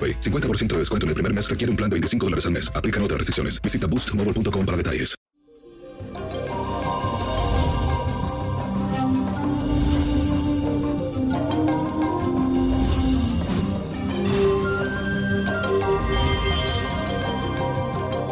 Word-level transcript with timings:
AroPay. 0.00 0.20
50% 0.20 0.68
de 0.68 0.78
descuento 0.78 1.04
en 1.04 1.08
el 1.08 1.14
primer 1.14 1.34
mes 1.34 1.50
requiere 1.50 1.70
un 1.70 1.76
plan 1.76 1.90
de 1.90 1.94
25 1.94 2.26
dólares 2.26 2.46
al 2.46 2.52
mes. 2.52 2.72
Aplican 2.74 3.02
otras 3.02 3.18
restricciones. 3.18 3.60
Visita 3.60 3.86
boostmobile.com 3.86 4.64
para 4.64 4.76
detalles. 4.76 5.14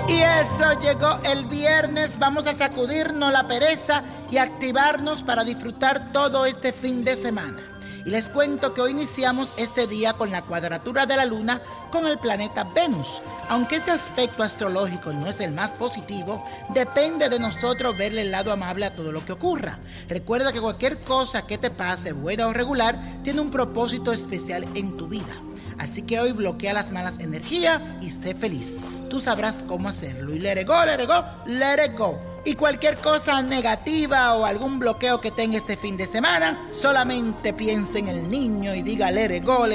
Y 0.09 0.23
eso 0.23 0.81
llegó 0.81 1.19
el 1.25 1.45
viernes. 1.47 2.19
Vamos 2.19 2.47
a 2.47 2.55
sacudirnos 2.55 3.31
la 3.31 3.47
pereza 3.47 4.03
y 4.31 4.39
activarnos 4.39 5.23
para 5.23 5.45
disfrutar 5.45 6.13
todo 6.13 6.47
este 6.47 6.73
fin 6.73 7.05
de 7.05 7.15
semana. 7.17 7.68
Y 8.05 8.11
les 8.11 8.27
cuento 8.27 8.75
que 8.75 8.81
hoy 8.81 8.93
iniciamos 8.93 9.53
este 9.57 9.87
día 9.87 10.13
con 10.15 10.31
la 10.31 10.43
cuadratura 10.43 11.07
de 11.07 11.17
la 11.17 11.25
luna 11.25 11.61
con 11.91 12.07
el 12.07 12.19
planeta 12.19 12.65
Venus. 12.65 13.21
Aunque 13.49 13.77
este 13.77 13.91
aspecto 13.91 14.43
astrológico 14.43 15.13
no 15.13 15.27
es 15.27 15.41
el 15.41 15.53
más 15.53 15.73
positivo, 15.73 16.45
depende 16.71 17.29
de 17.29 17.39
nosotros 17.39 17.97
verle 17.97 18.23
el 18.23 18.31
lado 18.31 18.53
amable 18.53 18.87
a 18.87 18.95
todo 18.95 19.11
lo 19.11 19.25
que 19.25 19.33
ocurra. 19.33 19.79
Recuerda 20.09 20.53
que 20.53 20.61
cualquier 20.61 21.01
cosa 21.01 21.47
que 21.47 21.59
te 21.59 21.71
pase, 21.71 22.13
buena 22.13 22.47
o 22.47 22.53
regular, 22.53 23.21
tiene 23.23 23.41
un 23.41 23.51
propósito 23.51 24.13
especial 24.13 24.67
en 24.75 24.97
tu 24.97 25.09
vida. 25.09 25.43
Así 25.79 26.03
que 26.03 26.21
hoy 26.21 26.33
bloquea 26.33 26.73
las 26.73 26.93
malas 26.93 27.19
energías 27.21 27.81
y 28.01 28.11
sé 28.11 28.35
feliz. 28.35 28.75
Tú 29.09 29.21
sabrás 29.21 29.61
cómo 29.67 29.89
hacerlo. 29.89 30.35
Y 30.35 30.39
let 30.39 30.61
it 30.61 30.67
go, 30.67 30.85
let 30.85 31.03
it 31.03 31.09
go, 31.09 31.25
let 31.47 31.85
it 31.85 31.97
go. 31.97 32.19
Y 32.49 32.55
cualquier 32.55 32.97
cosa 32.97 33.43
negativa 33.43 34.33
o 34.33 34.47
algún 34.47 34.79
bloqueo 34.79 35.21
que 35.21 35.31
tenga 35.31 35.59
este 35.59 35.77
fin 35.77 35.99
de 35.99 36.07
semana, 36.07 36.71
solamente 36.73 37.53
piense 37.53 37.99
en 37.99 38.09
el 38.09 38.31
niño 38.31 38.75
y 38.75 38.81
diga 38.81 39.11
let 39.11 39.37
it 39.37 39.45
go. 39.45 39.67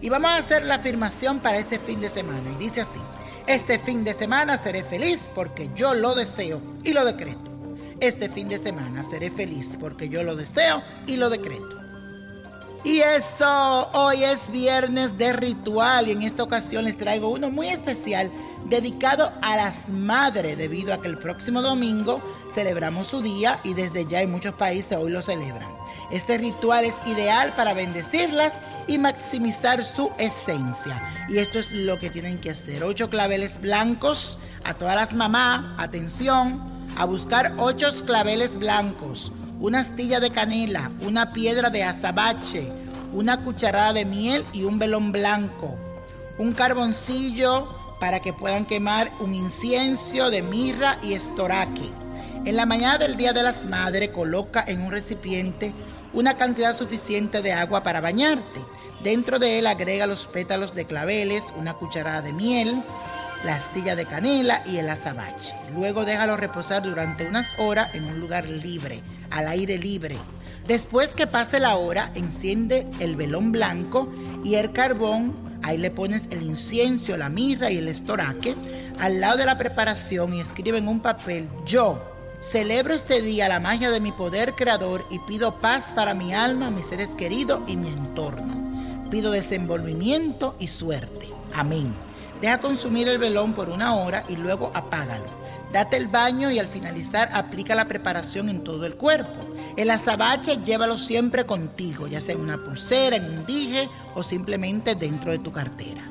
Y 0.00 0.08
vamos 0.10 0.30
a 0.30 0.36
hacer 0.36 0.64
la 0.64 0.76
afirmación 0.76 1.40
para 1.40 1.58
este 1.58 1.80
fin 1.80 2.00
de 2.00 2.08
semana. 2.08 2.48
Y 2.52 2.62
dice 2.62 2.82
así, 2.82 3.00
este 3.48 3.80
fin 3.80 4.04
de 4.04 4.14
semana 4.14 4.58
seré 4.58 4.84
feliz 4.84 5.20
porque 5.34 5.68
yo 5.74 5.92
lo 5.92 6.14
deseo 6.14 6.62
y 6.84 6.92
lo 6.92 7.04
decreto. 7.04 7.50
Este 7.98 8.28
fin 8.28 8.48
de 8.48 8.58
semana 8.58 9.02
seré 9.02 9.32
feliz 9.32 9.70
porque 9.80 10.08
yo 10.08 10.22
lo 10.22 10.36
deseo 10.36 10.84
y 11.08 11.16
lo 11.16 11.30
decreto. 11.30 11.78
Y 12.84 13.00
eso, 13.00 13.90
hoy 13.92 14.22
es 14.22 14.52
viernes 14.52 15.18
de 15.18 15.32
ritual 15.32 16.06
y 16.06 16.12
en 16.12 16.22
esta 16.22 16.44
ocasión 16.44 16.84
les 16.84 16.96
traigo 16.96 17.28
uno 17.28 17.50
muy 17.50 17.70
especial 17.70 18.30
dedicado 18.66 19.32
a 19.40 19.56
las 19.56 19.88
madres 19.88 20.58
debido 20.58 20.92
a 20.92 21.00
que 21.00 21.08
el 21.08 21.18
próximo 21.18 21.62
domingo 21.62 22.20
celebramos 22.50 23.08
su 23.08 23.22
día 23.22 23.58
y 23.64 23.74
desde 23.74 24.06
ya 24.06 24.20
en 24.22 24.30
muchos 24.30 24.54
países 24.54 24.98
hoy 24.98 25.10
lo 25.10 25.22
celebran. 25.22 25.68
Este 26.10 26.38
ritual 26.38 26.84
es 26.84 26.94
ideal 27.06 27.52
para 27.54 27.74
bendecirlas 27.74 28.54
y 28.86 28.98
maximizar 28.98 29.84
su 29.84 30.10
esencia. 30.18 31.26
Y 31.28 31.38
esto 31.38 31.58
es 31.58 31.70
lo 31.70 31.98
que 31.98 32.10
tienen 32.10 32.38
que 32.38 32.50
hacer. 32.50 32.84
Ocho 32.84 33.10
claveles 33.10 33.60
blancos 33.60 34.38
a 34.64 34.74
todas 34.74 34.96
las 34.96 35.14
mamás, 35.14 35.64
atención, 35.78 36.88
a 36.96 37.04
buscar 37.04 37.54
ocho 37.58 37.88
claveles 38.06 38.58
blancos 38.58 39.32
una 39.60 39.80
astilla 39.80 40.20
de 40.20 40.30
canela, 40.30 40.90
una 41.00 41.32
piedra 41.32 41.70
de 41.70 41.82
azabache, 41.82 42.70
una 43.12 43.42
cucharada 43.42 43.92
de 43.92 44.04
miel 44.04 44.44
y 44.52 44.62
un 44.62 44.78
velón 44.78 45.10
blanco, 45.12 45.76
un 46.38 46.52
carboncillo 46.52 47.68
para 48.00 48.20
que 48.20 48.32
puedan 48.32 48.64
quemar 48.64 49.10
un 49.20 49.34
incienso 49.34 50.30
de 50.30 50.42
mirra 50.42 50.98
y 51.02 51.14
estoraque. 51.14 51.90
En 52.44 52.56
la 52.56 52.66
mañana 52.66 52.98
del 52.98 53.16
Día 53.16 53.32
de 53.32 53.42
las 53.42 53.64
Madres 53.64 54.10
coloca 54.10 54.64
en 54.66 54.80
un 54.80 54.92
recipiente 54.92 55.72
una 56.12 56.36
cantidad 56.36 56.76
suficiente 56.76 57.42
de 57.42 57.52
agua 57.52 57.82
para 57.82 58.00
bañarte. 58.00 58.60
Dentro 59.02 59.38
de 59.38 59.58
él 59.58 59.66
agrega 59.66 60.06
los 60.06 60.26
pétalos 60.26 60.74
de 60.74 60.86
claveles, 60.86 61.52
una 61.56 61.74
cucharada 61.74 62.22
de 62.22 62.32
miel, 62.32 62.82
la 63.44 63.54
astilla 63.54 63.94
de 63.94 64.06
canela 64.06 64.62
y 64.66 64.78
el 64.78 64.88
azabache. 64.88 65.54
Luego 65.74 66.04
déjalo 66.04 66.36
reposar 66.36 66.82
durante 66.82 67.26
unas 67.26 67.46
horas 67.58 67.94
en 67.94 68.04
un 68.04 68.20
lugar 68.20 68.48
libre, 68.48 69.02
al 69.30 69.48
aire 69.48 69.78
libre. 69.78 70.16
Después 70.66 71.10
que 71.10 71.26
pase 71.26 71.60
la 71.60 71.76
hora, 71.76 72.10
enciende 72.14 72.86
el 73.00 73.16
velón 73.16 73.52
blanco 73.52 74.08
y 74.44 74.56
el 74.56 74.72
carbón. 74.72 75.47
Ahí 75.62 75.78
le 75.78 75.90
pones 75.90 76.28
el 76.30 76.42
incienso, 76.42 77.16
la 77.16 77.28
mirra 77.28 77.70
y 77.70 77.78
el 77.78 77.88
estoraque 77.88 78.54
al 78.98 79.20
lado 79.20 79.36
de 79.36 79.46
la 79.46 79.58
preparación 79.58 80.34
y 80.34 80.40
escribe 80.40 80.78
en 80.78 80.88
un 80.88 81.00
papel, 81.00 81.48
yo 81.64 82.02
celebro 82.40 82.94
este 82.94 83.22
día 83.22 83.48
la 83.48 83.60
magia 83.60 83.90
de 83.90 84.00
mi 84.00 84.10
poder 84.10 84.54
creador 84.54 85.04
y 85.10 85.20
pido 85.20 85.60
paz 85.60 85.92
para 85.94 86.14
mi 86.14 86.34
alma, 86.34 86.70
mis 86.70 86.86
seres 86.86 87.10
queridos 87.10 87.60
y 87.68 87.76
mi 87.76 87.88
entorno. 87.88 89.08
Pido 89.08 89.30
desenvolvimiento 89.30 90.56
y 90.58 90.68
suerte. 90.68 91.28
Amén. 91.54 91.94
Deja 92.40 92.58
consumir 92.58 93.08
el 93.08 93.18
velón 93.18 93.52
por 93.52 93.68
una 93.68 93.94
hora 93.94 94.24
y 94.28 94.36
luego 94.36 94.72
apágalo. 94.74 95.26
Date 95.72 95.96
el 95.96 96.08
baño 96.08 96.50
y 96.50 96.58
al 96.58 96.66
finalizar 96.66 97.30
aplica 97.32 97.74
la 97.74 97.86
preparación 97.86 98.48
en 98.48 98.64
todo 98.64 98.84
el 98.84 98.96
cuerpo. 98.96 99.54
El 99.78 99.90
azabache 99.90 100.58
llévalo 100.64 100.98
siempre 100.98 101.46
contigo, 101.46 102.08
ya 102.08 102.20
sea 102.20 102.34
en 102.34 102.40
una 102.40 102.58
pulsera, 102.58 103.14
en 103.14 103.26
un 103.26 103.46
dije 103.46 103.88
o 104.16 104.24
simplemente 104.24 104.96
dentro 104.96 105.30
de 105.30 105.38
tu 105.38 105.52
cartera. 105.52 106.02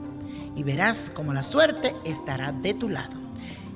Y 0.55 0.63
verás 0.63 1.11
como 1.13 1.33
la 1.33 1.43
suerte 1.43 1.93
estará 2.05 2.53
de 2.53 2.73
tu 2.75 2.87
lado. 2.87 3.11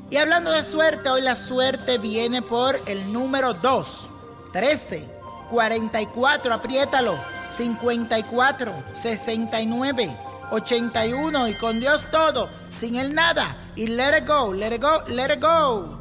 Y 0.09 0.15
hablando 0.15 0.49
de 0.51 0.63
suerte, 0.63 1.09
hoy 1.09 1.21
la 1.21 1.35
suerte 1.35 1.97
viene 1.97 2.41
por 2.41 2.79
el 2.85 3.11
número 3.11 3.53
2, 3.53 4.07
13, 4.53 5.09
44, 5.49 6.53
apriétalo, 6.53 7.17
54, 7.49 8.73
69. 8.93 10.17
81 10.51 11.47
y 11.49 11.55
con 11.55 11.81
Dios 11.81 12.05
todo, 12.11 12.47
sin 12.71 12.95
Él 12.95 13.13
nada. 13.13 13.57
Y 13.75 13.87
let 13.87 14.19
it 14.19 14.25
go, 14.25 14.53
let 14.53 14.73
it 14.73 14.81
go, 14.81 15.03
let 15.09 15.33
it 15.33 15.41
go. 15.41 16.00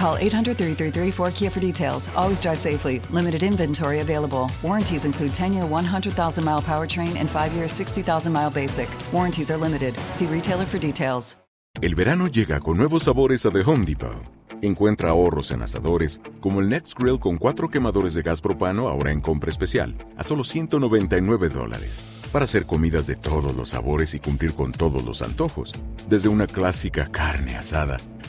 Call 0.00 0.16
800 0.16 0.56
333 0.56 1.10
4KIA 1.12 1.52
for 1.52 1.60
details. 1.60 2.08
Always 2.16 2.40
drive 2.40 2.58
safely. 2.58 3.00
Limited 3.10 3.42
inventory 3.42 4.00
available. 4.00 4.50
Warranties 4.62 5.04
include 5.04 5.34
10 5.34 5.52
year 5.52 5.66
100,000 5.66 6.42
mile 6.42 6.62
powertrain 6.62 7.16
and 7.16 7.28
5 7.28 7.52
year 7.52 7.68
60,000 7.68 8.32
mile 8.32 8.50
basic. 8.50 8.88
Warranties 9.12 9.50
are 9.50 9.58
limited. 9.58 9.94
See 10.10 10.26
retailer 10.26 10.64
for 10.64 10.78
details. 10.78 11.36
El 11.82 11.94
verano 11.94 12.28
llega 12.28 12.60
con 12.60 12.78
nuevos 12.78 13.02
sabores 13.04 13.44
a 13.44 13.50
The 13.50 13.60
Home 13.60 13.84
Depot. 13.84 14.22
Encuentra 14.62 15.10
ahorros 15.10 15.50
en 15.50 15.62
asadores, 15.62 16.20
como 16.40 16.60
el 16.60 16.70
Next 16.70 16.98
Grill 16.98 17.18
con 17.18 17.36
cuatro 17.36 17.68
quemadores 17.68 18.14
de 18.14 18.22
gas 18.22 18.40
propano 18.40 18.88
ahora 18.88 19.12
en 19.12 19.20
compra 19.20 19.50
especial, 19.50 19.94
a 20.16 20.24
solo 20.24 20.44
199 20.44 21.50
dólares. 21.50 22.02
Para 22.32 22.46
hacer 22.46 22.64
comidas 22.64 23.06
de 23.06 23.16
todos 23.16 23.54
los 23.54 23.70
sabores 23.70 24.14
y 24.14 24.20
cumplir 24.20 24.54
con 24.54 24.72
todos 24.72 25.04
los 25.04 25.20
antojos. 25.20 25.74
Desde 26.08 26.28
una 26.28 26.46
clásica 26.46 27.08
carne 27.10 27.56
asada, 27.56 27.98